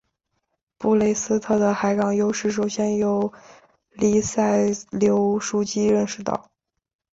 [0.79, 3.31] 布雷斯特的海港优势首先由
[3.91, 6.49] 黎塞留枢机认识到。